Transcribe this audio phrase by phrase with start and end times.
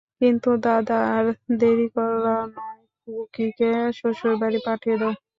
[0.21, 1.25] কিন্তু দাদা, আর
[1.59, 5.13] দেরি করা নয়, খুকিকে শ্বশুরবাড়ি পাঠিয়ে দাও।